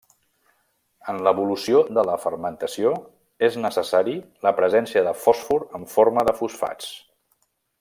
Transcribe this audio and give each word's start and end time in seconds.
En 1.11 1.19
l'evolució 1.27 1.81
de 1.97 2.05
la 2.09 2.15
fermentació 2.23 2.95
és 3.49 3.59
necessari 3.67 4.17
la 4.49 4.55
presència 4.61 5.05
de 5.11 5.15
fòsfor 5.27 5.69
en 5.81 5.87
forma 5.97 6.25
de 6.31 6.35
fosfats. 6.43 6.91